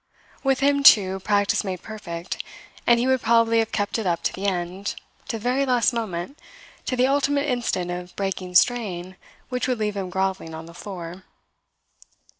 With 0.43 0.61
him, 0.61 0.81
too, 0.81 1.19
practice 1.19 1.63
made 1.63 1.83
perfect; 1.83 2.43
and 2.87 2.99
he 2.99 3.05
would 3.05 3.21
probably 3.21 3.59
have 3.59 3.71
kept 3.71 3.99
it 3.99 4.07
up 4.07 4.23
to 4.23 4.33
the 4.33 4.47
end, 4.47 4.95
to 5.27 5.37
the 5.37 5.43
very 5.43 5.63
last 5.63 5.93
moment, 5.93 6.39
to 6.87 6.95
the 6.95 7.05
ultimate 7.05 7.47
instant 7.47 7.91
of 7.91 8.15
breaking 8.15 8.55
strain 8.55 9.15
which 9.49 9.67
would 9.67 9.77
leave 9.77 9.95
him 9.95 10.09
grovelling 10.09 10.55
on 10.55 10.65
the 10.65 10.73
floor. 10.73 11.23